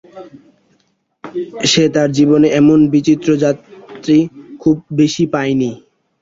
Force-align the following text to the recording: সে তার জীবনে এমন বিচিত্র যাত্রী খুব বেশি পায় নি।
সে 1.65 1.83
তার 1.93 2.09
জীবনে 2.17 2.47
এমন 2.59 2.79
বিচিত্র 2.93 3.29
যাত্রী 3.43 4.17
খুব 4.61 4.75
বেশি 4.99 5.23
পায় 5.33 5.53
নি। 5.53 5.71